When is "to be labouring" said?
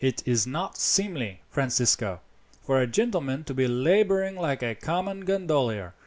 3.43-4.35